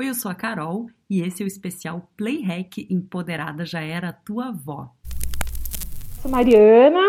[0.00, 4.48] Oi, eu sou a Carol e esse é o especial Playhack Empoderada Já Era Tua
[4.48, 4.88] Avó.
[6.22, 7.02] Sou Mariana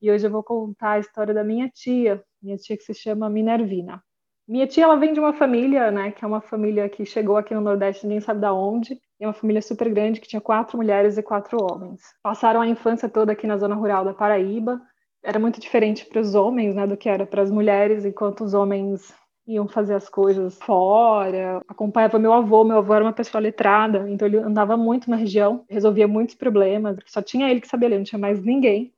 [0.00, 3.28] e hoje eu vou contar a história da minha tia, minha tia que se chama
[3.28, 4.02] Minervina.
[4.48, 7.54] Minha tia, ela vem de uma família, né, que é uma família que chegou aqui
[7.54, 8.98] no Nordeste, ninguém sabe da onde.
[9.20, 12.00] É uma família super grande que tinha quatro mulheres e quatro homens.
[12.22, 14.80] Passaram a infância toda aqui na zona rural da Paraíba.
[15.22, 18.54] Era muito diferente para os homens, né, do que era para as mulheres, enquanto os
[18.54, 19.14] homens
[19.46, 21.62] iam fazer as coisas fora.
[21.68, 25.64] Acompanhava meu avô, meu avô era uma pessoa letrada, então ele andava muito na região,
[25.68, 28.92] resolvia muitos problemas, só tinha ele que sabia ler, não tinha mais ninguém.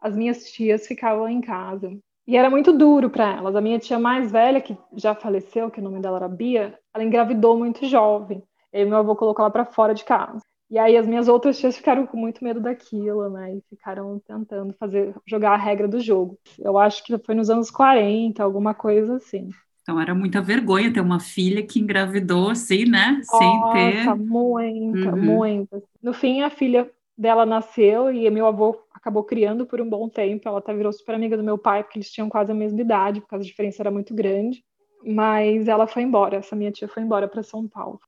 [0.00, 1.90] As minhas tias ficavam em casa.
[2.26, 3.54] E era muito duro para elas.
[3.54, 7.04] A minha tia mais velha, que já faleceu, que o nome dela era Bia, ela
[7.04, 8.42] engravidou muito jovem.
[8.72, 10.42] E meu avô colocou ela para fora de casa.
[10.68, 13.54] E aí as minhas outras tias ficaram com muito medo daquilo, né?
[13.56, 16.38] E ficaram tentando fazer jogar a regra do jogo.
[16.58, 19.48] Eu acho que foi nos anos 40, alguma coisa assim.
[19.86, 23.18] Então era muita vergonha ter uma filha que engravidou assim, né?
[23.18, 24.14] Nossa, Sem ter.
[24.16, 25.16] Muita, uhum.
[25.16, 25.80] muita.
[26.02, 30.48] No fim, a filha dela nasceu e meu avô acabou criando por um bom tempo.
[30.48, 33.20] Ela até virou super amiga do meu pai, porque eles tinham quase a mesma idade,
[33.20, 34.64] porque a diferença era muito grande.
[35.04, 38.00] Mas ela foi embora, essa minha tia foi embora para São Paulo.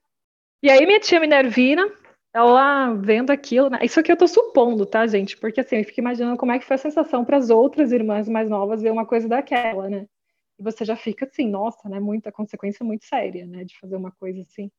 [0.61, 1.89] E aí, minha tia Minervina,
[2.35, 3.79] ela vendo aquilo, né?
[3.83, 5.37] Isso aqui eu tô supondo, tá, gente?
[5.37, 8.29] Porque assim, eu fico imaginando como é que foi a sensação para as outras irmãs
[8.29, 10.05] mais novas ver uma coisa daquela, né?
[10.59, 12.01] E você já fica assim, nossa, né?
[12.01, 13.65] Muita consequência muito séria, né?
[13.65, 14.71] De fazer uma coisa assim.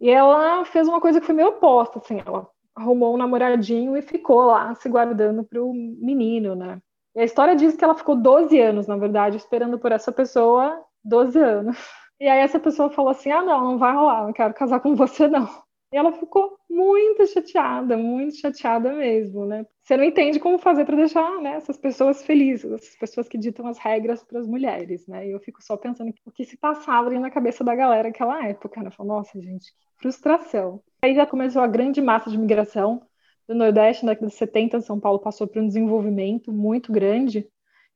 [0.00, 4.02] E ela fez uma coisa que foi meio oposta, assim, ela arrumou um namoradinho e
[4.02, 6.80] ficou lá se guardando pro menino, né?
[7.14, 10.84] E a história diz que ela ficou 12 anos, na verdade, esperando por essa pessoa
[11.04, 11.76] 12 anos.
[12.20, 14.94] E aí essa pessoa falou assim: ah, não, não vai rolar, não quero casar com
[14.94, 15.48] você, não.
[15.94, 19.64] E ela ficou muito chateada, muito chateada mesmo, né?
[19.80, 23.64] Você não entende como fazer para deixar né, essas pessoas felizes, essas pessoas que ditam
[23.68, 25.28] as regras para as mulheres, né?
[25.28, 28.44] E eu fico só pensando o que se passava ali na cabeça da galera naquela
[28.44, 28.90] época, né?
[28.90, 30.82] Falo, nossa, gente, que frustração.
[31.00, 33.00] Aí já começou a grande massa de migração
[33.46, 37.46] do Nordeste, na década de 70, São Paulo passou por um desenvolvimento muito grande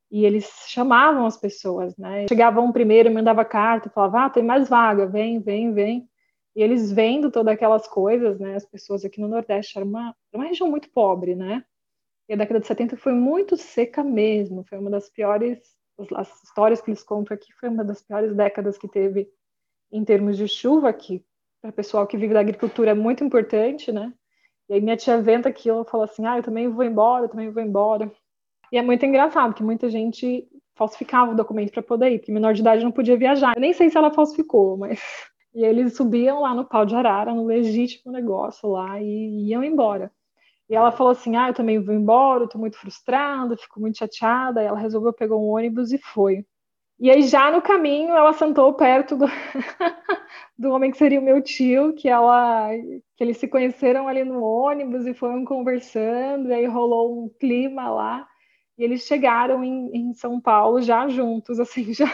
[0.09, 2.27] e eles chamavam as pessoas, né?
[2.29, 6.09] Chegava um primeiro, mandava carta, falava, ah, tem mais vaga, vem, vem, vem.
[6.55, 8.55] E eles vendo todas aquelas coisas, né?
[8.55, 11.63] As pessoas aqui no Nordeste era uma, uma região muito pobre, né?
[12.27, 14.63] E a década de 70 foi muito seca mesmo.
[14.67, 15.59] Foi uma das piores,
[16.15, 19.29] as histórias que eles contam aqui, foi uma das piores décadas que teve
[19.91, 21.25] em termos de chuva, que
[21.61, 24.13] para o pessoal que vive da agricultura é muito importante, né?
[24.69, 27.49] E aí minha tia vendo aquilo, falou assim, ah, eu também vou embora, eu também
[27.49, 28.11] vou embora.
[28.71, 32.53] E é muito engraçado, que muita gente falsificava o documento para poder ir, porque menor
[32.53, 33.55] de idade não podia viajar.
[33.55, 35.01] Eu nem sei se ela falsificou, mas
[35.53, 40.11] e eles subiam lá no pau de arara, no legítimo negócio lá, e iam embora.
[40.69, 43.97] E ela falou assim: Ah, eu também vou embora, eu tô muito frustrada, fico muito
[43.97, 44.63] chateada.
[44.63, 46.45] E ela resolveu pegar um ônibus e foi.
[46.99, 49.25] E aí, já no caminho, ela sentou perto do,
[50.57, 52.69] do homem que seria o meu tio, que ela
[53.17, 57.89] que eles se conheceram ali no ônibus e foram conversando, e aí rolou um clima
[57.91, 58.28] lá.
[58.79, 62.09] E eles chegaram em, em, São Paulo já juntos, assim, já.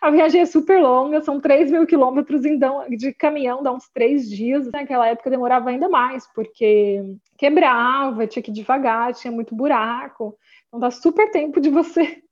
[0.00, 4.68] A viagem é super longa, são 3 mil quilômetros de caminhão, dá uns três dias.
[4.72, 7.00] Naquela época demorava ainda mais, porque
[7.38, 10.36] quebrava, tinha que ir devagar, tinha muito buraco.
[10.66, 12.23] Então dá super tempo de você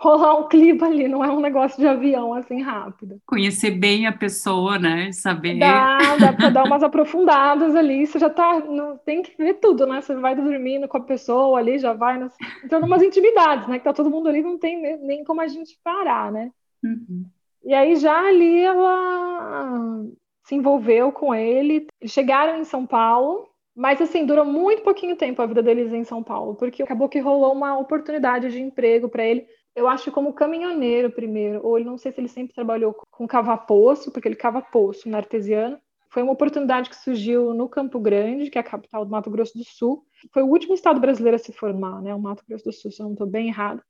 [0.00, 3.20] rolar um clima ali, não é um negócio de avião assim rápido.
[3.26, 5.12] Conhecer bem a pessoa, né?
[5.12, 5.58] Saber.
[5.58, 8.60] Dá, dá para dar umas aprofundadas ali, você já tá.
[8.60, 10.00] No, tem que ver tudo, né?
[10.00, 12.34] Você vai dormindo com a pessoa ali, já vai nas,
[12.64, 13.78] entrando umas intimidades, né?
[13.78, 16.50] Que tá todo mundo ali, não tem nem, como a gente parar, né?
[16.82, 17.26] Uhum.
[17.62, 20.02] E aí já ali ela
[20.44, 21.86] se envolveu com ele.
[22.06, 26.22] Chegaram em São Paulo, mas assim, durou muito pouquinho tempo a vida deles em São
[26.22, 29.46] Paulo, porque acabou que rolou uma oportunidade de emprego para ele
[29.80, 33.64] eu acho como caminhoneiro primeiro, ou ele não sei se ele sempre trabalhou com cavar
[33.66, 35.80] poço, porque ele cava poço na artesiana.
[36.10, 39.56] Foi uma oportunidade que surgiu no Campo Grande, que é a capital do Mato Grosso
[39.56, 40.04] do Sul.
[40.34, 42.14] Foi o último estado brasileiro a se formar, né?
[42.14, 43.82] O Mato Grosso do Sul, se eu não estou bem errado.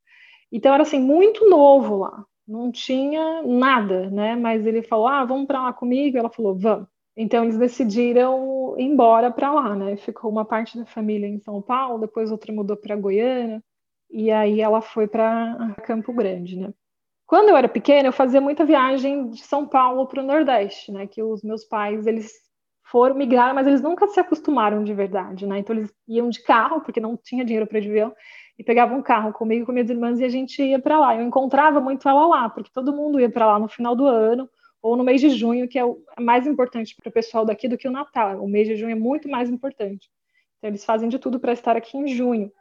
[0.52, 4.36] Então era assim muito novo lá, não tinha nada, né?
[4.36, 6.18] Mas ele falou: "Ah, vamos para lá comigo".
[6.18, 6.86] Ela falou: "Vamos".
[7.16, 9.96] Então eles decidiram ir embora para lá, né?
[9.96, 13.62] Ficou uma parte da família em São Paulo, depois outra mudou para Goiânia
[14.10, 16.72] e aí ela foi para Campo Grande, né?
[17.26, 21.06] Quando eu era pequena, eu fazia muita viagem de São Paulo para o Nordeste, né?
[21.06, 22.32] Que os meus pais, eles
[22.90, 25.60] foram migrar, mas eles nunca se acostumaram de verdade, né?
[25.60, 28.12] Então eles iam de carro, porque não tinha dinheiro para avião,
[28.58, 31.16] e pegavam um carro comigo e com minhas irmãs e a gente ia para lá.
[31.16, 34.50] Eu encontrava muito ela lá, porque todo mundo ia para lá no final do ano
[34.82, 37.78] ou no mês de junho, que é o mais importante para o pessoal daqui do
[37.78, 38.42] que o Natal.
[38.42, 40.10] O mês de junho é muito mais importante.
[40.58, 42.52] Então eles fazem de tudo para estar aqui em junho.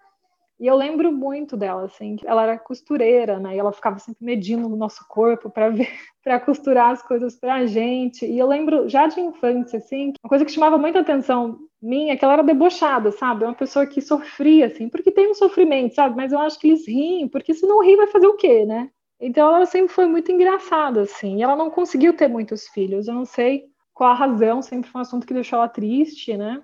[0.59, 3.55] E eu lembro muito dela, assim, que ela era costureira, né?
[3.55, 5.87] E ela ficava sempre medindo o nosso corpo para ver,
[6.21, 8.25] para costurar as coisas para a gente.
[8.25, 12.17] E eu lembro já de infância, assim, uma coisa que chamava muita atenção minha, é
[12.17, 13.45] que ela era debochada, sabe?
[13.45, 16.15] Uma pessoa que sofria, assim, porque tem um sofrimento, sabe?
[16.17, 18.89] Mas eu acho que eles riem, porque se não rir vai fazer o quê, né?
[19.19, 21.37] Então ela sempre foi muito engraçada, assim.
[21.37, 23.07] E ela não conseguiu ter muitos filhos.
[23.07, 26.61] Eu não sei qual a razão, sempre foi um assunto que deixou ela triste, né?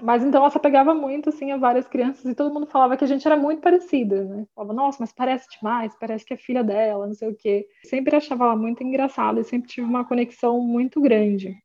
[0.00, 3.04] Mas então ela se apegava muito assim a várias crianças e todo mundo falava que
[3.04, 4.46] a gente era muito parecida, né?
[4.54, 7.66] Falava, nossa, mas parece demais, parece que é filha dela, não sei o quê.
[7.84, 11.56] Sempre achava ela muito engraçada e sempre tive uma conexão muito grande.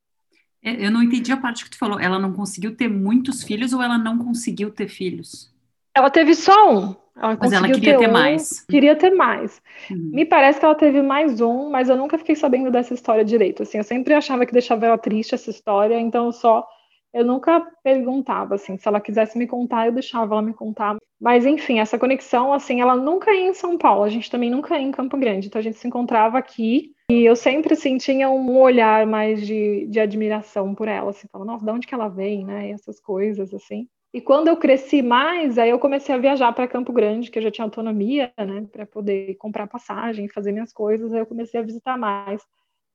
[0.64, 2.00] É, eu não entendi a parte que tu falou.
[2.00, 5.54] Ela não conseguiu ter muitos filhos ou ela não conseguiu ter filhos?
[5.96, 6.96] Ela teve só um.
[7.16, 8.62] Ela mas ela queria ter, ter um, mais.
[8.62, 9.62] Queria ter mais.
[9.92, 10.10] Uhum.
[10.12, 13.62] Me parece que ela teve mais um, mas eu nunca fiquei sabendo dessa história direito.
[13.62, 16.68] Assim, eu sempre achava que deixava ela triste essa história, então eu só
[17.14, 20.98] eu nunca perguntava, assim, se ela quisesse me contar, eu deixava ela me contar.
[21.22, 24.76] Mas, enfim, essa conexão, assim, ela nunca ia em São Paulo, a gente também nunca
[24.78, 28.30] ia em Campo Grande, então a gente se encontrava aqui e eu sempre, assim, tinha
[28.30, 32.08] um olhar mais de, de admiração por ela, assim, falando, nossa, de onde que ela
[32.08, 33.88] vem, né, e essas coisas, assim.
[34.14, 37.44] E quando eu cresci mais, aí eu comecei a viajar para Campo Grande, que eu
[37.44, 41.64] já tinha autonomia, né, para poder comprar passagem, fazer minhas coisas, aí eu comecei a
[41.64, 42.42] visitar mais.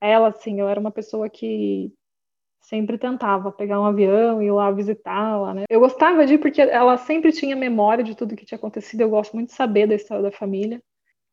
[0.01, 1.91] Ela, assim, eu era uma pessoa que
[2.69, 5.63] sempre tentava pegar um avião e ir lá visitá-la, né?
[5.69, 9.09] Eu gostava de ir porque ela sempre tinha memória de tudo que tinha acontecido, eu
[9.09, 10.81] gosto muito de saber da história da família.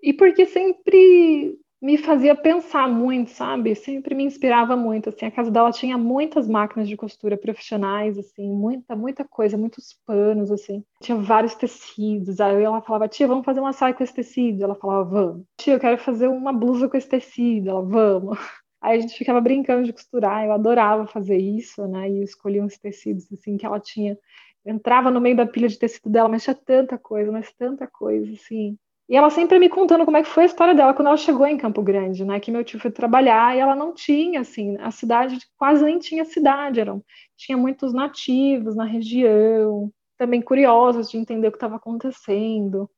[0.02, 3.74] E porque sempre me fazia pensar muito, sabe?
[3.74, 8.50] Sempre me inspirava muito, assim, a casa dela tinha muitas máquinas de costura profissionais, assim,
[8.50, 10.82] muita, muita coisa, muitos panos, assim.
[11.02, 12.40] Tinha vários tecidos.
[12.40, 14.64] Aí ela falava: "Tia, vamos fazer uma saia com esse tecido".
[14.64, 15.44] Ela falava: "Vamos".
[15.58, 17.70] "Tia, eu quero fazer uma blusa com esse tecido".
[17.70, 18.38] Ela: "Vamos".
[18.81, 22.11] Aí a gente ficava brincando de costurar, eu adorava fazer isso, né?
[22.11, 24.19] E escolhia uns tecidos assim que ela tinha.
[24.64, 28.32] Entrava no meio da pilha de tecido dela, mas tinha tanta coisa, mas tanta coisa,
[28.32, 28.76] assim.
[29.08, 31.46] E ela sempre me contando como é que foi a história dela quando ela chegou
[31.46, 32.40] em Campo Grande, né?
[32.40, 36.25] Que meu tio foi trabalhar e ela não tinha, assim, a cidade quase nem tinha
[36.25, 37.05] cidade, eram,
[37.37, 42.90] tinha muitos nativos na região, também curiosos de entender o que estava acontecendo.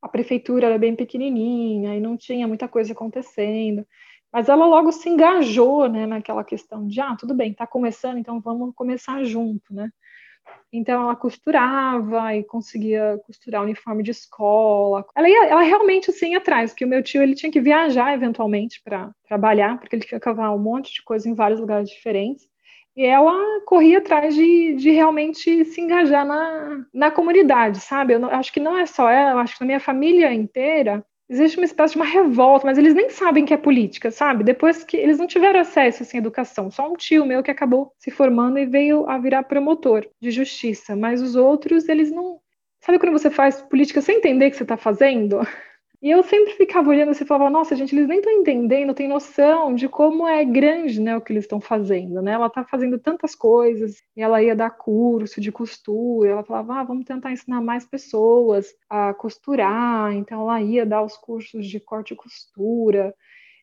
[0.00, 3.84] A prefeitura era bem pequenininha e não tinha muita coisa acontecendo.
[4.32, 8.40] Mas ela logo se engajou, né, naquela questão de, ah, tudo bem, está começando, então
[8.40, 9.90] vamos começar junto, né?
[10.72, 15.04] Então ela costurava e conseguia costurar uniforme de escola.
[15.14, 18.80] Ela ia, ela realmente assim atrás, porque o meu tio ele tinha que viajar eventualmente
[18.82, 22.46] para trabalhar, porque ele tinha que cavar um monte de coisa em vários lugares diferentes.
[22.94, 28.14] E ela corria atrás de, de realmente se engajar na, na comunidade, sabe?
[28.14, 31.58] Eu não, acho que não é só ela, acho que na minha família inteira existe
[31.58, 34.44] uma espécie de uma revolta, mas eles nem sabem que é política, sabe?
[34.44, 37.92] Depois que eles não tiveram acesso assim, à educação, só um tio meu que acabou
[37.98, 42.40] se formando e veio a virar promotor de justiça, mas os outros, eles não.
[42.80, 45.40] Sabe quando você faz política sem entender o que você está fazendo?
[46.00, 49.08] E eu sempre ficava olhando assim e falava, nossa, gente, eles nem estão entendendo, tem
[49.08, 52.32] noção de como é grande né, o que eles estão fazendo, né?
[52.32, 57.04] Ela está fazendo tantas coisas, ela ia dar curso de costura, ela falava, ah, vamos
[57.04, 62.16] tentar ensinar mais pessoas a costurar, então ela ia dar os cursos de corte e
[62.16, 63.12] costura,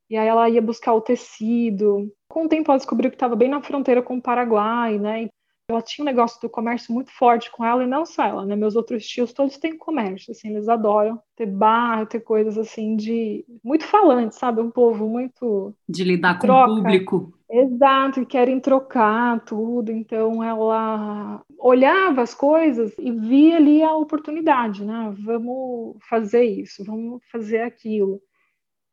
[0.09, 2.11] e aí ela ia buscar o tecido.
[2.27, 5.29] Com o tempo ela descobriu que estava bem na fronteira com o Paraguai, né?
[5.67, 8.55] Ela tinha um negócio do comércio muito forte com ela, e não só ela, né?
[8.55, 13.43] Meus outros tios todos têm comércio, assim, eles adoram ter bar, ter coisas assim de.
[13.63, 14.61] muito falante, sabe?
[14.61, 15.73] Um povo muito.
[15.89, 17.33] De lidar com o público.
[17.49, 19.91] Exato, e querem trocar tudo.
[19.91, 25.13] Então ela olhava as coisas e via ali a oportunidade, né?
[25.23, 28.21] Vamos fazer isso, vamos fazer aquilo.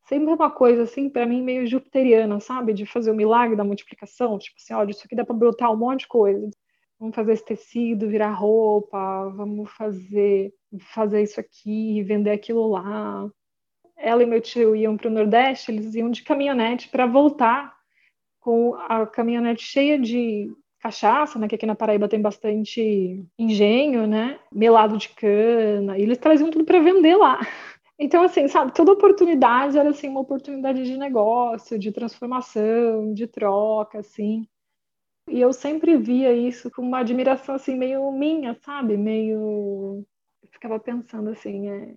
[0.09, 2.73] Sempre uma coisa assim, para mim, meio jupiteriana, sabe?
[2.73, 4.39] De fazer o milagre da multiplicação.
[4.39, 6.51] Tipo assim, olha, isso aqui dá para brotar um monte de coisa
[7.03, 10.55] vamos fazer esse tecido virar roupa, vamos fazer
[10.95, 13.29] fazer isso aqui, vender aquilo lá.
[13.97, 17.75] Ela e meu tio iam para o Nordeste, eles iam de caminhonete para voltar
[18.39, 24.39] com a caminhonete cheia de cachaça, né, que aqui na Paraíba tem bastante engenho, né,
[24.53, 27.39] melado de cana, e eles traziam tudo para vender lá.
[27.99, 34.01] Então, assim, sabe, toda oportunidade era, assim, uma oportunidade de negócio, de transformação, de troca,
[34.01, 34.45] assim.
[35.33, 38.97] E eu sempre via isso com uma admiração assim meio minha, sabe?
[38.99, 40.05] Meio
[40.43, 41.95] eu ficava pensando assim, é...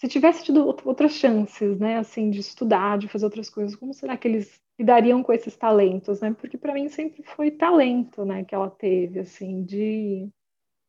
[0.00, 4.16] se tivesse tido outras chances, né, assim, de estudar, de fazer outras coisas, como será
[4.16, 6.34] que eles lidariam com esses talentos, né?
[6.34, 10.30] Porque para mim sempre foi talento, né, que ela teve, assim, de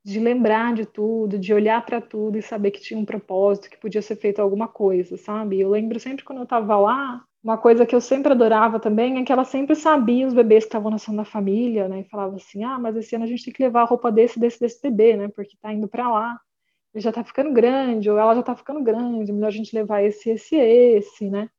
[0.06, 3.78] de lembrar de tudo, de olhar para tudo e saber que tinha um propósito, que
[3.78, 5.60] podia ser feito alguma coisa, sabe?
[5.60, 9.24] Eu lembro sempre quando eu estava lá, uma coisa que eu sempre adorava também é
[9.24, 12.02] que ela sempre sabia os bebês que estavam nascendo na família, né?
[12.02, 14.40] E falava assim: ah, mas esse ano a gente tem que levar a roupa desse,
[14.40, 15.30] desse, desse bebê, né?
[15.30, 16.40] Porque tá indo para lá.
[16.94, 20.02] ele já tá ficando grande, ou ela já tá ficando grande, melhor a gente levar
[20.04, 21.50] esse, esse, esse, né?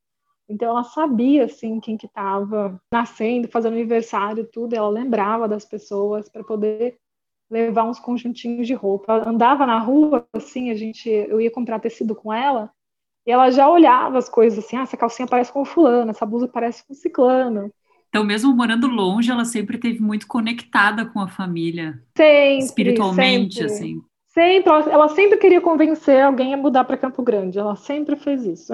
[0.48, 4.74] Então ela sabia assim quem que estava nascendo, fazendo aniversário, tudo.
[4.74, 6.98] Ela lembrava das pessoas para poder
[7.50, 9.12] levar uns conjuntinhos de roupa.
[9.14, 12.70] Ela andava na rua assim, a gente, eu ia comprar tecido com ela
[13.26, 16.48] e ela já olhava as coisas assim, ah, essa calcinha parece com fulano, essa blusa
[16.48, 17.70] parece com ciclano.
[18.08, 22.02] Então, mesmo morando longe, ela sempre teve muito conectada com a família.
[22.16, 23.72] Sempre, espiritualmente, sempre.
[23.72, 24.02] assim.
[24.26, 27.58] Sempre, ela sempre queria convencer alguém a mudar para Campo Grande.
[27.58, 28.72] Ela sempre fez isso.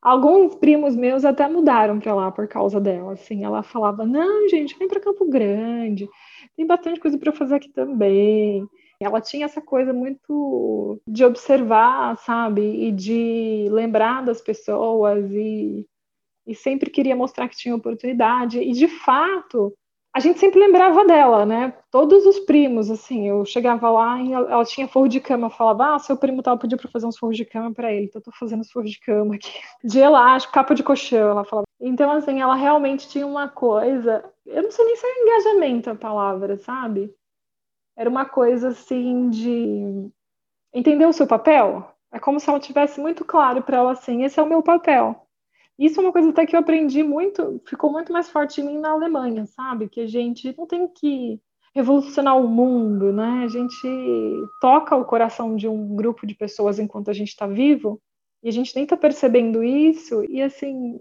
[0.00, 3.12] Alguns primos meus até mudaram para lá por causa dela.
[3.12, 6.08] Assim, ela falava: "Não, gente, vem para Campo Grande.
[6.56, 8.66] Tem bastante coisa para fazer aqui também".
[9.00, 15.86] Ela tinha essa coisa muito de observar, sabe, e de lembrar das pessoas e,
[16.46, 18.58] e sempre queria mostrar que tinha oportunidade.
[18.58, 19.72] E de fato,
[20.14, 21.72] a gente sempre lembrava dela, né?
[21.92, 25.94] Todos os primos, assim, eu chegava lá e ela tinha forro de cama, eu falava,
[25.94, 28.24] ah, seu primo tal pediu para fazer uns forros de cama para ele, então eu
[28.24, 29.52] tô fazendo os forros de cama aqui,
[29.84, 31.66] de elástico, capa de colchão, ela falava.
[31.80, 35.94] Então, assim, ela realmente tinha uma coisa, eu não sei nem se é engajamento a
[35.94, 37.14] palavra, sabe?
[37.98, 40.08] Era uma coisa, assim, de
[40.72, 41.92] entender o seu papel.
[42.12, 45.26] É como se ela tivesse muito claro para ela, assim, esse é o meu papel.
[45.76, 48.78] Isso é uma coisa até que eu aprendi muito, ficou muito mais forte em mim
[48.78, 49.88] na Alemanha, sabe?
[49.88, 51.40] Que a gente não tem que
[51.74, 53.42] revolucionar o mundo, né?
[53.44, 53.88] A gente
[54.60, 58.00] toca o coração de um grupo de pessoas enquanto a gente está vivo
[58.44, 61.00] e a gente nem está percebendo isso e assim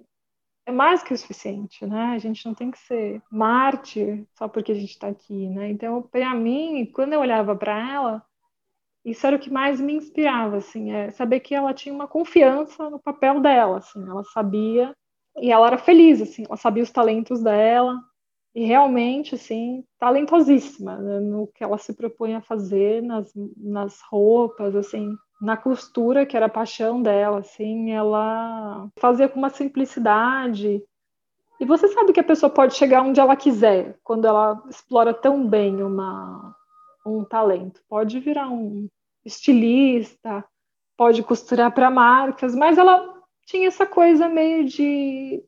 [0.68, 2.12] é mais que o suficiente, né?
[2.14, 5.70] A gente não tem que ser mártir só porque a gente está aqui, né?
[5.72, 8.22] Então, para mim, quando eu olhava para ela,
[9.06, 12.90] isso era o que mais me inspirava, assim, é saber que ela tinha uma confiança
[12.90, 14.94] no papel dela, assim, ela sabia
[15.38, 17.98] e ela era feliz, assim, ela sabia os talentos dela
[18.54, 24.76] e realmente, assim, talentosíssima né, no que ela se propõe a fazer nas, nas roupas,
[24.76, 30.84] assim, na costura, que era a paixão dela, assim, ela fazia com uma simplicidade.
[31.60, 35.48] E você sabe que a pessoa pode chegar onde ela quiser, quando ela explora tão
[35.48, 36.56] bem uma,
[37.06, 37.82] um talento.
[37.88, 38.88] Pode virar um
[39.26, 40.44] estilista,
[40.96, 43.14] pode costurar para marcas, mas ela
[43.46, 45.44] tinha essa coisa meio de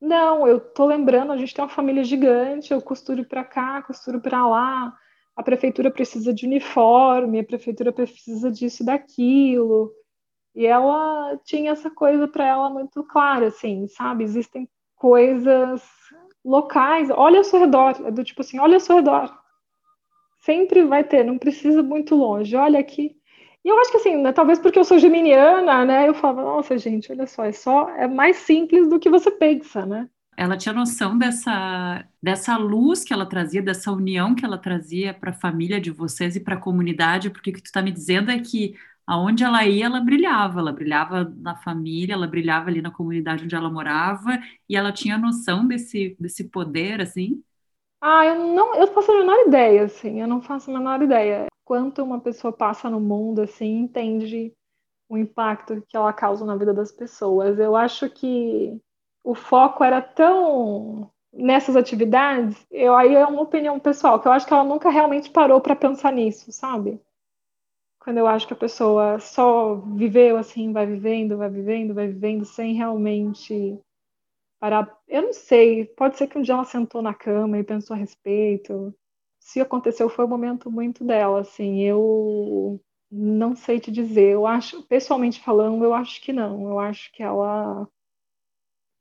[0.00, 4.20] não, eu tô lembrando, a gente tem uma família gigante, eu costuro para cá, costuro
[4.20, 4.94] para lá,
[5.36, 9.92] a prefeitura precisa de uniforme, a prefeitura precisa disso daquilo.
[10.54, 14.24] E ela tinha essa coisa para ela muito clara, assim, sabe?
[14.24, 14.66] Existem
[14.96, 15.82] coisas
[16.42, 19.38] locais, olha ao seu redor, é do tipo assim, olha ao seu redor.
[20.38, 22.56] Sempre vai ter, não precisa muito longe.
[22.56, 23.14] Olha aqui.
[23.62, 26.08] E eu acho que assim, né, talvez porque eu sou geminiana, né?
[26.08, 29.84] Eu falava, nossa, gente, olha só, é só é mais simples do que você pensa,
[29.84, 30.08] né?
[30.36, 35.30] Ela tinha noção dessa, dessa luz que ela trazia, dessa união que ela trazia para
[35.30, 38.30] a família de vocês e para a comunidade, porque o que tu está me dizendo
[38.30, 38.74] é que
[39.06, 43.54] aonde ela ia, ela brilhava, ela brilhava na família, ela brilhava ali na comunidade onde
[43.54, 44.38] ela morava,
[44.68, 47.42] e ela tinha noção desse, desse poder, assim?
[48.00, 51.46] Ah, eu não, eu faço a menor ideia, assim, eu não faço a menor ideia.
[51.64, 54.52] Quanto uma pessoa passa no mundo, assim, entende
[55.08, 57.58] o impacto que ela causa na vida das pessoas.
[57.58, 58.80] Eu acho que
[59.26, 64.46] o foco era tão nessas atividades, eu aí é uma opinião pessoal, que eu acho
[64.46, 67.00] que ela nunca realmente parou para pensar nisso, sabe?
[67.98, 72.44] Quando eu acho que a pessoa só viveu assim, vai vivendo, vai vivendo, vai vivendo,
[72.44, 73.76] sem realmente
[74.60, 74.96] parar.
[75.08, 77.98] Eu não sei, pode ser que um dia ela sentou na cama e pensou a
[77.98, 78.94] respeito.
[79.40, 81.82] Se aconteceu, foi um momento muito dela, assim.
[81.82, 82.80] Eu
[83.10, 84.34] não sei te dizer.
[84.34, 86.68] Eu acho, pessoalmente falando, eu acho que não.
[86.70, 87.88] Eu acho que ela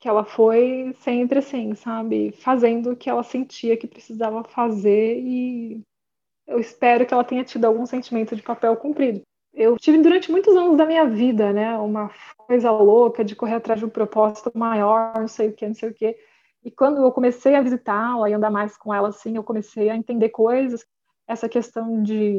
[0.06, 5.82] que ela foi sempre assim, sabe, fazendo o que ela sentia que precisava fazer e
[6.46, 10.56] eu espero que ela tenha tido algum sentimento de papel cumprido eu tive durante muitos
[10.56, 15.14] anos da minha vida, né, uma coisa louca de correr atrás de um propósito maior,
[15.16, 16.16] não sei o que, não sei o que.
[16.64, 19.96] E quando eu comecei a visitá-la e andar mais com ela, assim, eu comecei a
[19.96, 20.86] entender coisas.
[21.28, 22.38] Essa questão de,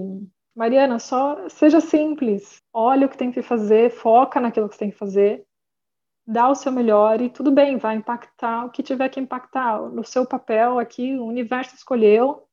[0.55, 4.91] Mariana, só seja simples, olha o que tem que fazer, foca naquilo que você tem
[4.91, 5.46] que fazer,
[6.27, 9.81] dá o seu melhor e tudo bem, vai impactar o que tiver que impactar.
[9.91, 12.47] No seu papel aqui, o universo escolheu,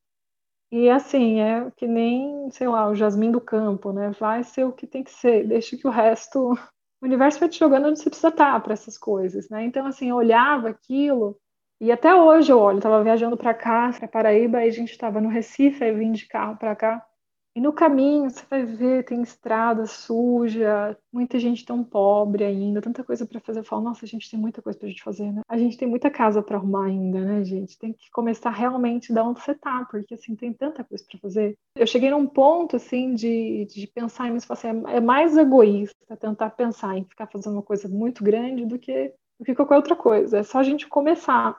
[0.70, 4.10] e assim, é que nem, sei lá, o jasmim do campo, né?
[4.18, 6.54] Vai ser o que tem que ser, deixa que o resto.
[7.02, 9.62] O universo vai te jogando onde você precisa estar para essas coisas, né?
[9.66, 11.38] Então, assim, eu olhava aquilo,
[11.78, 15.20] e até hoje eu olho, estava viajando para cá, para Paraíba, e a gente estava
[15.20, 17.06] no Recife, aí vim de carro para cá.
[17.56, 23.04] E no caminho você vai ver, tem estrada suja, muita gente tão pobre ainda, tanta
[23.04, 23.60] coisa para fazer.
[23.60, 25.40] Eu falo, nossa, a gente tem muita coisa pra gente fazer, né?
[25.48, 27.78] A gente tem muita casa para arrumar ainda, né, gente?
[27.78, 31.56] Tem que começar realmente da onde você tá, porque assim, tem tanta coisa para fazer.
[31.76, 36.50] Eu cheguei num ponto, assim, de, de pensar nisso, assim, é, é mais egoísta tentar
[36.50, 40.38] pensar em ficar fazendo uma coisa muito grande do que, do que qualquer outra coisa.
[40.38, 41.56] É só a gente começar.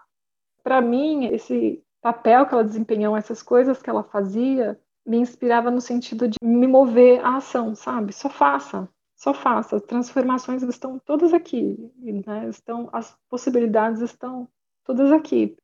[0.62, 5.80] Para mim, esse papel que ela desempenhou, essas coisas que ela fazia, me inspirava no
[5.80, 8.12] sentido de me mover à ação, sabe?
[8.14, 9.76] Só faça, só faça.
[9.76, 11.78] As transformações estão todas aqui,
[12.26, 12.50] né?
[12.50, 14.48] Estão, as possibilidades estão
[14.84, 15.56] todas aqui.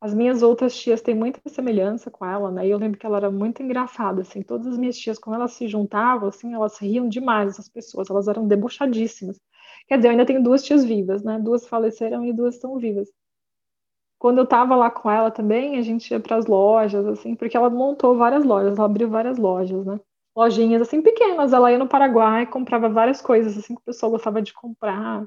[0.00, 2.66] As minhas outras tias têm muita semelhança com ela, né?
[2.66, 4.42] E eu lembro que ela era muito engraçada, assim.
[4.42, 8.08] Todas as minhas tias, quando elas se juntavam, assim, elas riam demais das pessoas.
[8.08, 9.40] Elas eram debochadíssimas.
[9.88, 11.38] Quer dizer, eu ainda tenho duas tias vivas, né?
[11.40, 13.10] Duas faleceram e duas estão vivas
[14.18, 17.56] quando eu tava lá com ela também, a gente ia para as lojas, assim, porque
[17.56, 20.00] ela montou várias lojas, ela abriu várias lojas, né?
[20.36, 21.52] Lojinhas assim pequenas.
[21.52, 25.26] Ela ia no Paraguai, comprava várias coisas assim que o pessoal gostava de comprar: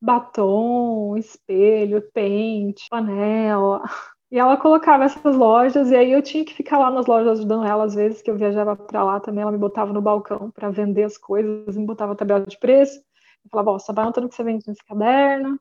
[0.00, 3.82] batom, espelho, pente, panela.
[4.30, 7.66] E ela colocava essas lojas, e aí eu tinha que ficar lá nas lojas ajudando
[7.66, 10.70] ela, às vezes que eu viajava para lá também, ela me botava no balcão para
[10.70, 12.98] vender as coisas, me botava tabela de preço.
[13.44, 15.60] Eu falava, ó, só vai anotando que você vende nesse caderno,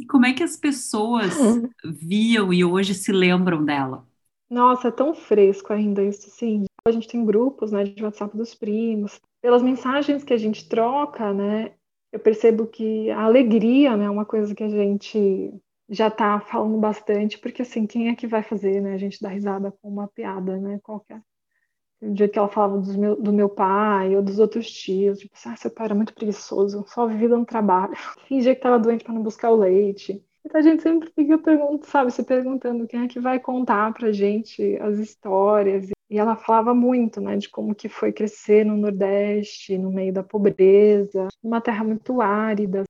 [0.00, 1.34] e como é que as pessoas
[1.84, 4.06] viam e hoje se lembram dela?
[4.48, 6.64] Nossa, é tão fresco ainda isso, sim.
[6.84, 9.20] A gente tem grupos, né, de WhatsApp dos primos.
[9.40, 11.72] Pelas mensagens que a gente troca, né,
[12.12, 15.52] eu percebo que a alegria, né, é uma coisa que a gente
[15.88, 19.28] já está falando bastante, porque assim, quem é que vai fazer, né, a gente dá
[19.28, 21.20] risada com uma piada, né, qualquer
[22.02, 25.50] o dia que ela falava meu, do meu pai ou dos outros tios, tipo assim,
[25.50, 27.94] ah, seu pai era muito preguiçoso, só vivia no trabalho,
[28.26, 30.22] fingia que estava doente para não buscar o leite.
[30.44, 34.10] Então a gente sempre fica perguntando, sabe, se perguntando quem é que vai contar pra
[34.10, 35.90] gente as histórias.
[36.08, 40.22] E ela falava muito, né, de como que foi crescer no Nordeste, no meio da
[40.22, 42.84] pobreza, numa terra muito árida.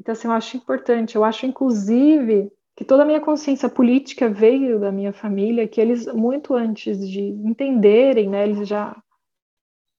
[0.00, 1.16] Então, assim, eu acho importante.
[1.16, 6.06] Eu acho, inclusive, que toda a minha consciência política veio da minha família, que eles,
[6.14, 8.96] muito antes de entenderem, né, eles já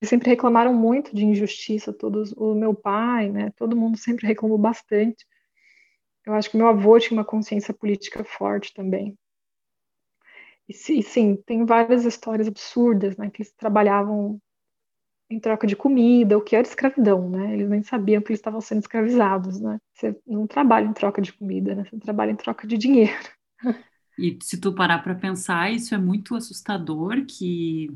[0.01, 4.57] eles sempre reclamaram muito de injustiça, todos, o meu pai, né, todo mundo sempre reclamou
[4.57, 5.27] bastante.
[6.25, 9.13] Eu acho que meu avô tinha uma consciência política forte também.
[10.65, 14.39] E, sim, tem várias histórias absurdas, né, que eles trabalhavam
[15.29, 17.53] em troca de comida, o que era escravidão, né?
[17.53, 19.77] Eles nem sabiam que eles estavam sendo escravizados, né?
[19.93, 21.83] Você não trabalha em troca de comida, né?
[21.83, 23.13] Você trabalha em troca de dinheiro.
[24.17, 27.89] E se tu parar para pensar, isso é muito assustador que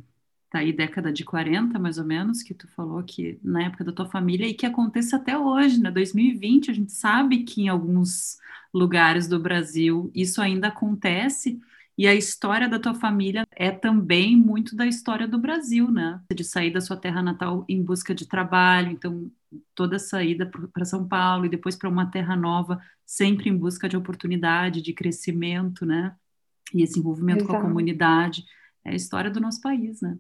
[0.50, 3.92] tá aí década de 40, mais ou menos, que tu falou que na época da
[3.92, 5.90] tua família e que aconteça até hoje, né?
[5.92, 8.38] 2020, a gente sabe que em alguns
[8.74, 11.60] lugares do Brasil isso ainda acontece.
[11.98, 16.20] E a história da tua família é também muito da história do Brasil, né?
[16.34, 19.32] De sair da sua terra natal em busca de trabalho, então
[19.76, 23.88] toda a saída para São Paulo e depois para uma terra nova, sempre em busca
[23.88, 26.16] de oportunidade, de crescimento, né?
[26.74, 27.54] E esse envolvimento Exato.
[27.54, 28.44] com a comunidade.
[28.84, 30.18] É a história do nosso país, né?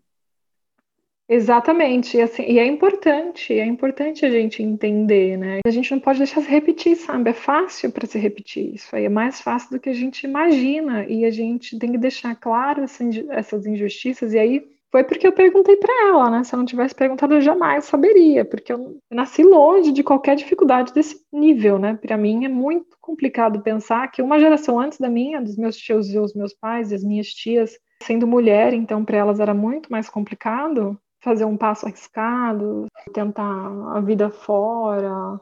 [1.29, 5.59] Exatamente, e, assim, e é importante, é importante a gente entender, né?
[5.65, 7.29] A gente não pode deixar se repetir, sabe?
[7.29, 11.05] É fácil para se repetir isso aí, é mais fácil do que a gente imagina,
[11.07, 15.77] e a gente tem que deixar claro essas injustiças, e aí foi porque eu perguntei
[15.77, 16.43] para ela, né?
[16.43, 20.93] Se eu não tivesse perguntado, eu jamais saberia, porque eu nasci longe de qualquer dificuldade
[20.93, 21.95] desse nível, né?
[21.95, 26.13] Para mim é muito complicado pensar que uma geração antes da minha, dos meus tios
[26.13, 29.89] e os meus pais e as minhas tias, sendo mulher, então para elas era muito
[29.89, 35.39] mais complicado fazer um passo arriscado, tentar a vida fora.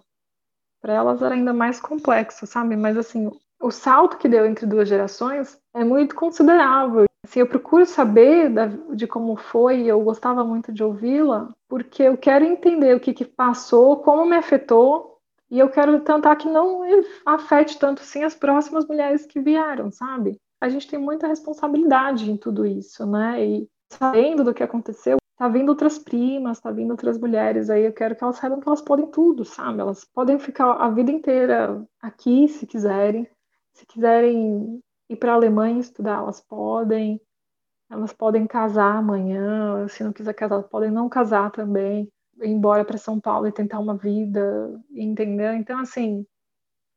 [0.81, 2.75] Para elas era ainda mais complexo, sabe?
[2.75, 3.29] Mas assim,
[3.61, 7.05] o salto que deu entre duas gerações é muito considerável.
[7.25, 12.17] Assim, eu procuro saber da, de como foi, eu gostava muito de ouvi-la, porque eu
[12.17, 15.17] quero entender o que, que passou, como me afetou,
[15.49, 16.81] e eu quero tentar que não
[17.25, 20.37] afete tanto assim as próximas mulheres que vieram, sabe?
[20.59, 23.43] A gente tem muita responsabilidade em tudo isso, né?
[23.45, 27.91] E sabendo do que aconteceu, tá vindo outras primas, tá vindo outras mulheres aí, eu
[27.91, 29.79] quero que elas saibam que elas podem tudo, sabe?
[29.79, 33.27] Elas podem ficar a vida inteira aqui, se quiserem.
[33.73, 37.19] Se quiserem ir para a Alemanha estudar, elas podem.
[37.89, 42.07] Elas podem casar amanhã, se não quiser casar, podem não casar também,
[42.39, 45.53] ir embora para São Paulo e tentar uma vida, entendeu?
[45.53, 46.23] Então, assim,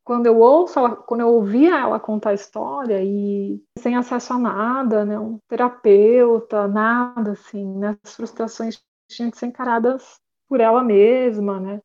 [0.05, 4.39] quando eu ouço ela, quando eu ouvia ela contar a história e sem acesso a
[4.39, 10.83] nada, né, um terapeuta, nada assim, né, as frustrações tinham que ser encaradas por ela
[10.83, 11.81] mesma, né?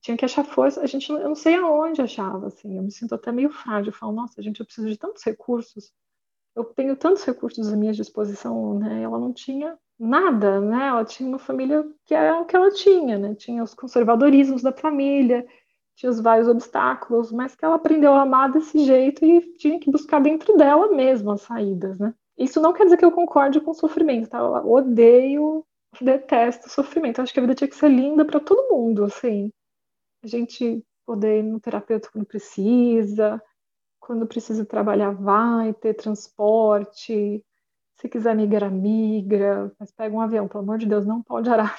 [0.00, 3.14] Tinha que achar força, a gente eu não sei aonde achava assim, eu me sinto
[3.14, 5.92] até meio frágil, eu falo, nossa, gente, eu preciso de tantos recursos.
[6.54, 9.02] Eu tenho tantos recursos à minha disposição, né?
[9.02, 10.88] Ela não tinha nada, né?
[10.88, 13.34] Ela tinha uma família que era o que ela tinha, né?
[13.34, 15.46] Tinha os conservadorismos da família,
[15.98, 19.90] tinha os vários obstáculos, mas que ela aprendeu a amar desse jeito e tinha que
[19.90, 22.14] buscar dentro dela mesma as saídas, né?
[22.38, 24.38] Isso não quer dizer que eu concorde com o sofrimento, tá?
[24.38, 25.66] Eu odeio,
[26.00, 27.18] detesto o sofrimento.
[27.18, 29.50] Eu acho que a vida tinha que ser linda para todo mundo, assim.
[30.22, 33.42] A gente poder ir no terapeuta quando precisa,
[33.98, 37.44] quando precisa trabalhar, vai ter transporte.
[37.96, 41.76] Se quiser migrar, migra, mas pega um avião, pelo amor de Deus, não pode arar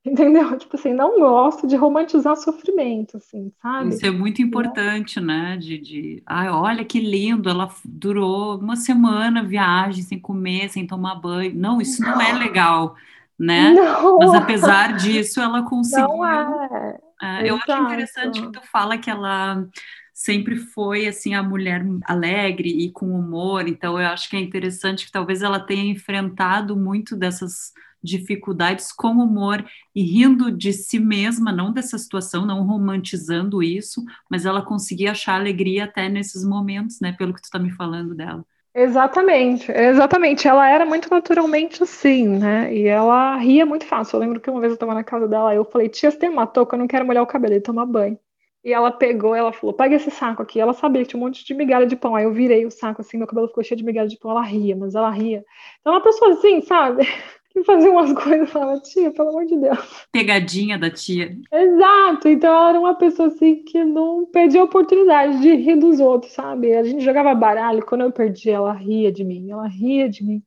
[0.06, 0.56] Entendeu?
[0.56, 3.90] Tipo assim, não gosto de romantizar sofrimento, assim, sabe?
[3.90, 5.56] Isso é muito importante, né?
[5.56, 11.16] De, de, ai, olha que lindo, ela durou uma semana viagem sem comer, sem tomar
[11.16, 11.54] banho.
[11.54, 12.94] Não, isso não é legal,
[13.38, 13.72] né?
[13.72, 14.18] Não.
[14.18, 16.08] Mas apesar disso, ela conseguiu.
[16.08, 16.98] Não é.
[17.22, 19.66] é eu acho interessante que tu fala que ela
[20.14, 25.06] sempre foi assim a mulher alegre e com humor, então eu acho que é interessante
[25.06, 31.52] que talvez ela tenha enfrentado muito dessas dificuldades com humor e rindo de si mesma,
[31.52, 37.12] não dessa situação, não romantizando isso, mas ela conseguia achar alegria até nesses momentos, né?
[37.12, 38.44] Pelo que tu está me falando dela.
[38.74, 40.46] Exatamente, exatamente.
[40.46, 42.72] Ela era muito naturalmente assim, né?
[42.72, 44.16] E ela ria muito fácil.
[44.16, 46.28] Eu lembro que uma vez eu estava na casa dela, eu falei, tia, você tem
[46.28, 46.76] uma touca?
[46.76, 48.18] Eu não quero molhar o cabelo e tomar banho.
[48.64, 50.60] E ela pegou, ela falou, pega esse saco aqui.
[50.60, 52.14] Ela sabia que tinha um monte de migalha de pão.
[52.14, 54.30] Aí eu virei o saco assim, meu cabelo ficou cheio de migalha de pão.
[54.30, 55.44] Ela ria, mas ela ria.
[55.80, 57.02] Então, uma pessoa assim, sabe?
[57.64, 60.06] fazia umas coisas e falava, tia, pelo amor de Deus.
[60.12, 61.36] Pegadinha da tia.
[61.52, 66.00] Exato, então ela era uma pessoa assim que não perdia a oportunidade de rir dos
[66.00, 66.74] outros, sabe?
[66.74, 70.42] A gente jogava baralho, quando eu perdia, ela ria de mim, ela ria de mim.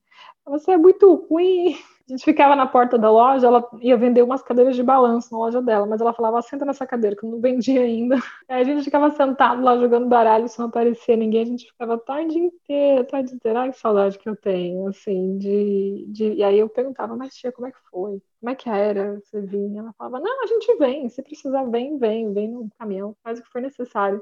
[0.45, 1.77] Você é muito ruim.
[2.11, 5.37] A gente ficava na porta da loja, ela ia vender umas cadeiras de balanço na
[5.37, 8.15] loja dela, mas ela falava, senta nessa cadeira, que eu não vendia ainda.
[8.49, 11.93] Aí a gente ficava sentado lá jogando baralho, se não aparecia ninguém, a gente ficava
[11.93, 13.61] a tarde inteira, a tarde inteira.
[13.61, 16.33] Ai, que saudade que eu tenho, assim, de, de...
[16.33, 18.21] E aí eu perguntava, mas tia, como é que foi?
[18.41, 19.17] Como é que era?
[19.21, 19.79] Você vinha?
[19.81, 23.43] Ela falava, não, a gente vem, se precisar, vem, vem, vem no caminhão, faz o
[23.43, 24.21] que for necessário.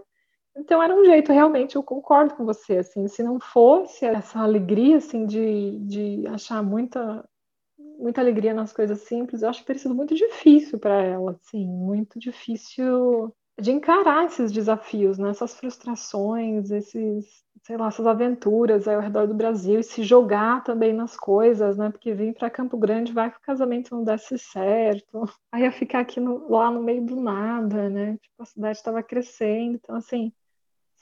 [0.56, 4.98] Então era um jeito, realmente, eu concordo com você, assim, se não fosse essa alegria,
[4.98, 7.28] assim, de, de achar muita
[8.00, 11.66] muita alegria nas coisas simples, eu acho que teria sido muito difícil para ela, assim,
[11.68, 15.32] muito difícil de encarar esses desafios, né?
[15.32, 20.94] essas frustrações, esses, sei lá, essas aventuras ao redor do Brasil e se jogar também
[20.94, 21.90] nas coisas, né?
[21.90, 26.00] Porque vir para Campo Grande vai que o casamento não desse certo, aí ia ficar
[26.00, 28.18] aqui no, lá no meio do nada, né?
[28.22, 30.32] Tipo, a cidade estava crescendo, então assim,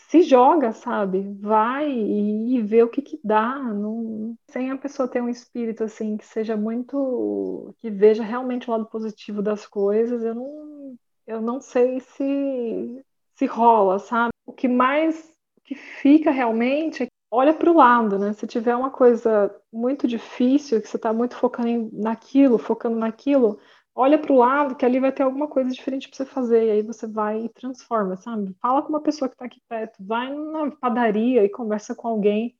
[0.07, 1.21] se joga, sabe?
[1.39, 3.59] Vai e, vê o que que dá.
[3.59, 4.35] Não...
[4.49, 8.85] Sem a pessoa ter um espírito assim que seja muito, que veja realmente o lado
[8.87, 13.03] positivo das coisas, eu não, eu não sei se
[13.35, 14.31] se rola, sabe?
[14.47, 15.31] O que mais
[15.63, 18.33] que fica realmente é olha para o lado, né?
[18.33, 23.59] Se tiver uma coisa muito difícil, que você está muito focando naquilo, focando naquilo,
[23.97, 26.69] olha para o lado que ali vai ter alguma coisa diferente para você fazer, e
[26.69, 28.55] aí você vai e transforma, sabe?
[28.61, 32.55] Fala com uma pessoa que está aqui perto, vai na padaria e conversa com alguém,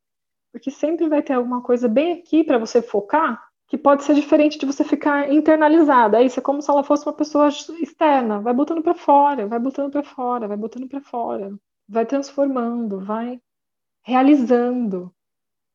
[0.52, 4.58] porque sempre vai ter alguma coisa bem aqui para você focar, que pode ser diferente
[4.58, 6.21] de você ficar internalizada.
[6.23, 9.91] Isso é como se ela fosse uma pessoa externa, vai botando para fora, vai botando
[9.91, 11.54] para fora, vai botando para fora,
[11.88, 13.39] vai transformando, vai
[14.02, 15.13] realizando,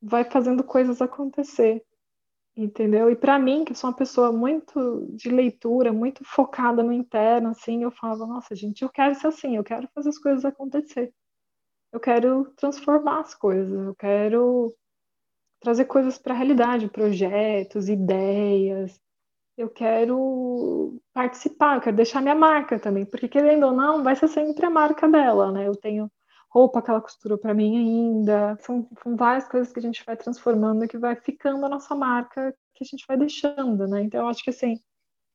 [0.02, 1.84] vai fazendo coisas acontecer.
[2.54, 3.10] Entendeu?
[3.10, 7.82] E para mim, que sou uma pessoa muito de leitura, muito focada no interno, assim,
[7.82, 11.12] eu falava, nossa, gente, eu quero ser assim, eu quero fazer as coisas acontecer.
[11.92, 14.74] Eu quero transformar as coisas, eu quero
[15.60, 19.00] trazer coisas para a realidade, projetos, ideias.
[19.56, 24.28] Eu quero participar, eu quero deixar minha marca também, porque querendo ou não, vai ser
[24.28, 25.68] sempre a marca dela, né?
[25.68, 26.10] Eu tenho
[26.52, 28.56] roupa que ela costurou para mim ainda.
[28.60, 32.54] São, são, várias coisas que a gente vai transformando que vai ficando a nossa marca,
[32.74, 34.02] que a gente vai deixando, né?
[34.02, 34.78] Então, eu acho que assim,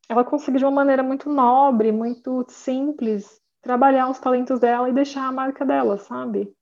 [0.07, 5.27] ela conseguiu de uma maneira muito nobre, muito simples, trabalhar os talentos dela e deixar
[5.27, 6.53] a marca dela, sabe?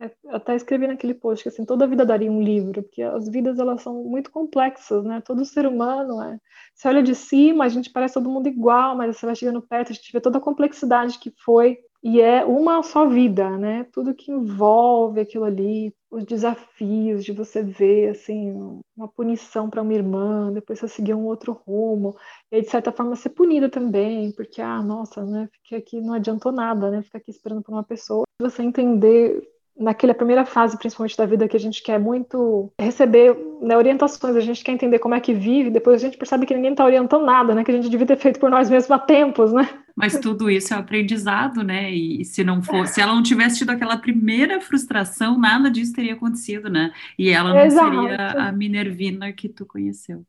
[0.00, 3.28] É, eu até escrevi naquele post que assim, toda vida daria um livro, porque as
[3.28, 5.20] vidas elas são muito complexas, né?
[5.20, 6.38] Todo ser humano é.
[6.74, 9.92] Você olha de cima, a gente parece todo mundo igual, mas você vai chegando perto,
[9.92, 13.84] a gente vê toda a complexidade que foi e é uma só vida, né?
[13.92, 19.94] Tudo que envolve aquilo ali, os desafios de você ver assim uma punição para uma
[19.94, 22.16] irmã, depois você seguir um outro rumo,
[22.50, 25.48] e aí, de certa forma ser punida também, porque ah, nossa, né?
[25.52, 27.02] Fiquei aqui não adiantou nada, né?
[27.02, 28.24] Ficar aqui esperando por uma pessoa.
[28.40, 29.40] Você entender
[29.82, 34.40] naquela primeira fase, principalmente da vida, que a gente quer muito receber né, orientações, a
[34.40, 37.24] gente quer entender como é que vive, depois a gente percebe que ninguém está orientando
[37.24, 37.64] nada, né?
[37.64, 39.68] Que a gente devia ter feito por nós mesmos há tempos, né?
[39.94, 41.90] Mas tudo isso é aprendizado, né?
[41.90, 46.14] E se não fosse, se ela não tivesse tido aquela primeira frustração, nada disso teria
[46.14, 46.92] acontecido, né?
[47.18, 47.90] E ela não Exato.
[47.90, 50.24] seria a Minervina que tu conheceu.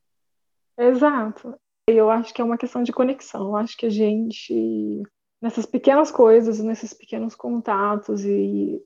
[0.78, 1.56] Exato.
[1.88, 3.50] Eu acho que é uma questão de conexão.
[3.50, 5.04] Eu acho que a gente,
[5.42, 8.82] nessas pequenas coisas, nesses pequenos contatos e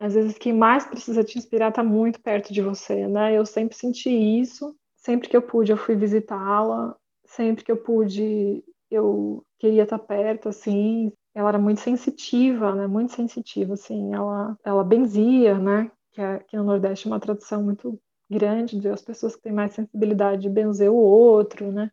[0.00, 3.36] às vezes quem mais precisa te inspirar está muito perto de você, né?
[3.36, 4.74] Eu sempre senti isso.
[4.96, 6.96] Sempre que eu pude, eu fui visitá-la.
[7.26, 11.12] Sempre que eu pude, eu queria estar perto, assim.
[11.34, 12.86] Ela era muito sensitiva, né?
[12.86, 14.14] Muito sensitiva, assim.
[14.14, 15.90] Ela, ela benzia, né?
[16.12, 19.74] Que aqui no Nordeste é uma tradição muito grande de as pessoas que têm mais
[19.74, 21.90] sensibilidade de benzer o outro, né?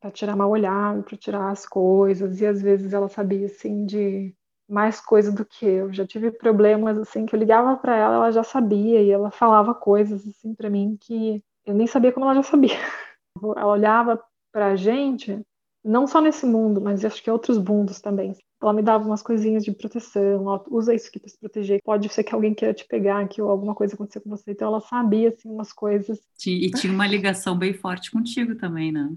[0.00, 2.40] Para tirar mal olhado, para tirar as coisas.
[2.40, 4.32] E às vezes ela sabia, assim, de
[4.68, 5.92] mais coisa do que eu.
[5.92, 9.74] Já tive problemas assim que eu ligava para ela, ela já sabia e ela falava
[9.74, 12.76] coisas assim para mim que eu nem sabia como ela já sabia.
[13.40, 15.40] Ela olhava para a gente,
[15.84, 18.34] não só nesse mundo, mas acho que outros mundos também.
[18.60, 21.80] Ela me dava umas coisinhas de proteção, usa isso aqui para se proteger.
[21.84, 24.50] Pode ser que alguém queira te pegar aqui ou alguma coisa acontecer com você.
[24.50, 26.18] Então ela sabia assim umas coisas.
[26.44, 29.08] E tinha uma ligação bem forte contigo também, né?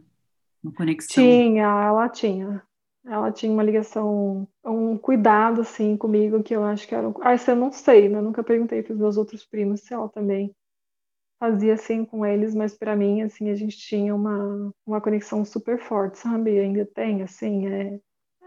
[0.63, 1.23] Uma conexão.
[1.23, 2.61] Tinha, ela tinha.
[3.05, 7.11] Ela tinha uma ligação, um cuidado assim comigo que eu acho que era.
[7.21, 8.19] Ah, isso eu não sei, né?
[8.19, 10.55] Eu nunca perguntei para os meus outros primos se ela também
[11.39, 15.79] fazia assim com eles, mas para mim assim a gente tinha uma, uma conexão super
[15.79, 16.59] forte, sabe?
[16.59, 17.99] Ainda tem assim, é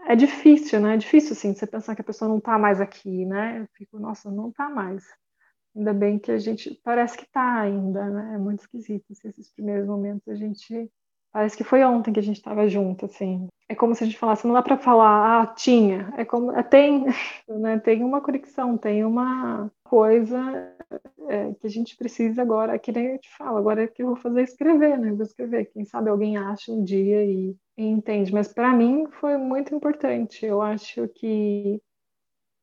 [0.07, 0.95] é difícil, né?
[0.95, 3.61] É difícil assim você pensar que a pessoa não tá mais aqui, né?
[3.61, 5.05] Eu fico, nossa, não tá mais.
[5.75, 8.35] Ainda bem que a gente parece que tá ainda, né?
[8.35, 10.91] É muito esquisito assim, esses primeiros momentos a gente
[11.35, 13.49] Parece que foi ontem que a gente estava junto, assim.
[13.67, 16.13] É como se a gente falasse, não dá para falar, ah, tinha.
[16.15, 17.03] É como, é, tem,
[17.45, 20.39] né, tem uma conexão, tem uma coisa
[21.27, 24.07] é, que a gente precisa agora, que nem eu te falo, agora é que eu
[24.07, 25.11] vou fazer escrever, né?
[25.11, 25.65] Vou escrever.
[25.73, 28.31] Quem sabe alguém acha um dia e, e entende.
[28.31, 30.45] Mas para mim foi muito importante.
[30.45, 31.81] Eu acho que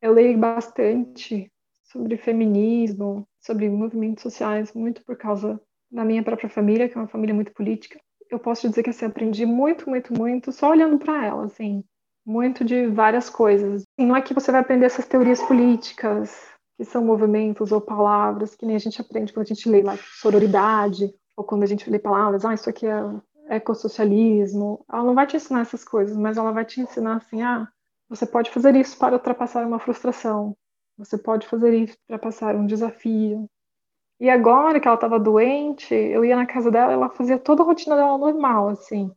[0.01, 1.51] eu leio bastante
[1.83, 7.07] sobre feminismo, sobre movimentos sociais, muito por causa da minha própria família, que é uma
[7.07, 7.99] família muito política
[8.33, 11.83] eu posso dizer que assim, aprendi muito, muito, muito só olhando para ela, assim,
[12.25, 13.83] muito de várias coisas.
[13.97, 16.35] E não é que você vai aprender essas teorias políticas,
[16.77, 19.95] que são movimentos ou palavras, que nem a gente aprende quando a gente lê lá
[20.19, 23.01] sororidade, ou quando a gente lê palavras, ah, isso aqui é
[23.49, 24.83] ecossocialismo.
[24.91, 27.67] Ela não vai te ensinar essas coisas, mas ela vai te ensinar assim, ah,
[28.09, 30.55] você pode fazer isso para ultrapassar uma frustração,
[30.97, 33.47] você pode fazer isso para passar um desafio,
[34.23, 37.65] e agora que ela estava doente, eu ia na casa dela, ela fazia toda a
[37.65, 39.11] rotina dela normal, assim.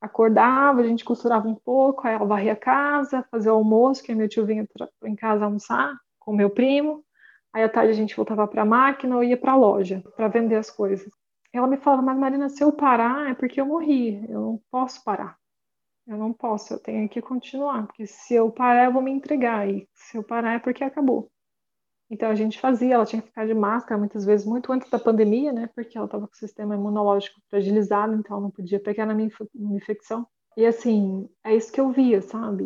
[0.00, 4.12] Acordava, a gente costurava um pouco, aí ela varria a casa, fazia o almoço, que
[4.12, 4.66] meu tio vinha
[5.04, 7.04] em casa almoçar com meu primo.
[7.52, 10.26] Aí à tarde a gente voltava para a máquina ou ia para a loja para
[10.26, 11.08] vender as coisas.
[11.52, 15.04] Ela me falava, mas Marina, se eu parar é porque eu morri, eu não posso
[15.04, 15.36] parar.
[16.08, 19.70] Eu não posso, eu tenho que continuar, porque se eu parar eu vou me entregar,
[19.70, 21.30] e se eu parar é porque acabou.
[22.10, 24.98] Então a gente fazia, ela tinha que ficar de máscara muitas vezes, muito antes da
[24.98, 25.68] pandemia, né?
[25.72, 29.30] Porque ela estava com o sistema imunológico fragilizado, então não podia pegar na minha
[29.76, 30.26] infecção.
[30.56, 32.64] E assim, é isso que eu via, sabe?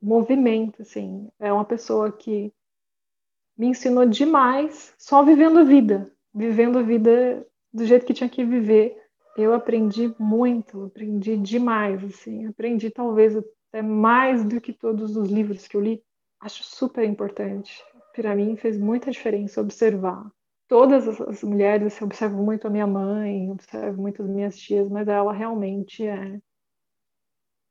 [0.00, 1.28] Movimento, assim.
[1.38, 2.50] É uma pessoa que
[3.58, 8.42] me ensinou demais só vivendo a vida, vivendo a vida do jeito que tinha que
[8.42, 8.96] viver.
[9.36, 12.46] Eu aprendi muito, aprendi demais, assim.
[12.46, 16.02] Aprendi talvez até mais do que todos os livros que eu li.
[16.40, 17.84] Acho super importante
[18.18, 20.28] para mim fez muita diferença observar.
[20.66, 25.06] Todas as mulheres, eu observo muito a minha mãe, observo muito as minhas tias, mas
[25.06, 26.40] ela realmente é,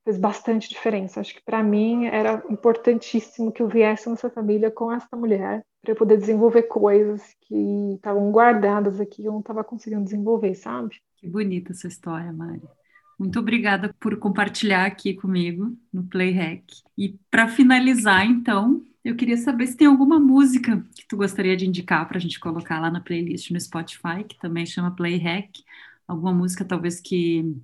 [0.06, 1.20] fez bastante diferença.
[1.20, 5.92] Acho que para mim era importantíssimo que eu viesse nessa família com essa mulher para
[5.92, 10.96] eu poder desenvolver coisas que estavam guardadas aqui eu não estava conseguindo desenvolver, sabe?
[11.18, 12.62] Que bonita essa história, Mari.
[13.20, 16.64] Muito obrigada por compartilhar aqui comigo no Playhack.
[16.98, 21.65] E para finalizar, então, eu queria saber se tem alguma música que tu gostaria de
[21.65, 25.63] indicar para a gente colocar lá na playlist no Spotify, que também chama Playhack.
[26.06, 27.56] Alguma música talvez que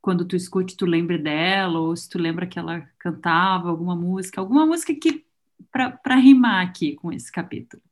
[0.00, 4.40] quando tu escute tu lembre dela, ou se tu lembra que ela cantava alguma música,
[4.40, 5.24] alguma música que
[5.72, 7.82] para rimar aqui com esse capítulo.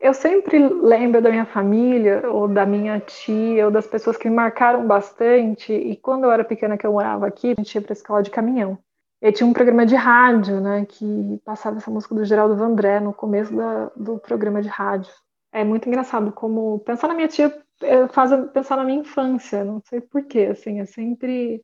[0.00, 4.34] Eu sempre lembro da minha família, ou da minha tia, ou das pessoas que me
[4.34, 5.74] marcaram bastante.
[5.74, 8.22] E quando eu era pequena, que eu morava aqui, a gente ia para a escola
[8.22, 8.78] de caminhão.
[9.24, 13.10] E tinha um programa de rádio, né, que passava essa música do Geraldo Vandré no
[13.10, 15.10] começo da, do programa de rádio.
[15.50, 19.80] É muito engraçado como pensar na minha tia é, faz pensar na minha infância, não
[19.88, 21.62] sei porquê, assim, é sempre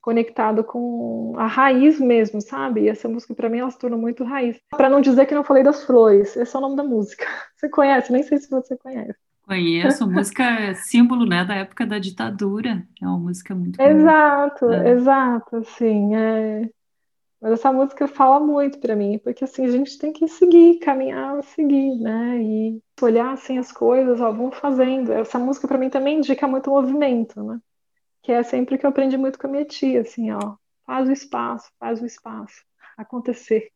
[0.00, 2.80] conectado com a raiz mesmo, sabe?
[2.80, 4.58] E essa música para mim ela se tornou muito raiz.
[4.70, 7.26] Para não dizer que não falei das flores, esse é o nome da música.
[7.56, 8.10] Você conhece?
[8.10, 9.18] Nem sei se você conhece.
[9.46, 12.82] Conheço, música é símbolo, né, da época da ditadura.
[13.02, 16.70] É uma música muito Exato, exato, assim, é
[17.42, 21.42] mas essa música fala muito para mim, porque assim, a gente tem que seguir, caminhar,
[21.42, 22.40] seguir, né?
[22.40, 25.12] E olhar assim as coisas, ó, vamos fazendo.
[25.12, 27.58] Essa música para mim também indica muito movimento, né?
[28.22, 30.54] que é sempre que eu aprendi muito com a minha tia, assim, ó,
[30.86, 32.62] faz o espaço, faz o espaço
[32.96, 33.70] acontecer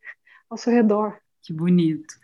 [0.48, 1.18] ao seu redor.
[1.42, 2.14] Que bonito.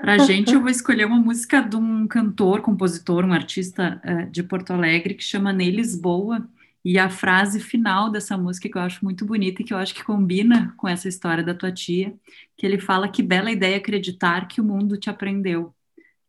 [0.00, 4.30] Para a gente, eu vou escolher uma música de um cantor, compositor, um artista uh,
[4.30, 6.48] de Porto Alegre que chama Ney Lisboa.
[6.84, 9.94] E a frase final dessa música que eu acho muito bonita e que eu acho
[9.94, 12.14] que combina com essa história da tua tia,
[12.56, 15.74] que ele fala que bela ideia acreditar que o mundo te aprendeu.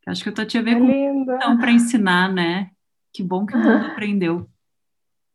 [0.05, 2.69] Eu acho que a tua tia veio é com para ensinar, né?
[3.11, 4.47] Que bom que o mundo aprendeu.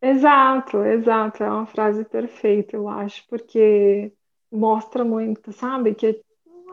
[0.00, 1.44] Exato, exato.
[1.44, 4.11] É uma frase perfeita, eu acho, porque
[4.50, 5.94] mostra muito, sabe?
[5.94, 6.22] Que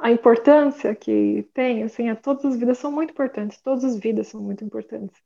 [0.01, 4.27] a importância que tem, assim, a todas as vidas são muito importantes, todas as vidas
[4.27, 5.19] são muito importantes.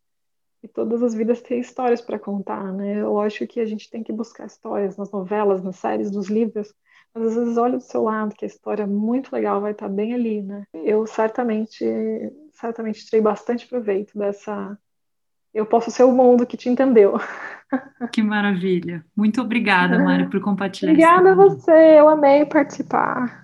[0.63, 3.01] E todas as vidas têm histórias para contar, né?
[3.01, 6.71] Eu acho que a gente tem que buscar histórias nas novelas, nas séries, nos livros,
[7.13, 10.13] mas às vezes olha do seu lado, que a história muito legal vai estar bem
[10.13, 10.63] ali, né?
[10.73, 11.83] Eu certamente,
[12.51, 14.77] certamente tirei bastante proveito dessa.
[15.53, 17.15] Eu posso ser o mundo que te entendeu.
[18.11, 19.05] Que maravilha.
[19.15, 20.91] Muito obrigada, Mari, por compartilhar.
[20.91, 23.40] Obrigada a você, eu amei participar.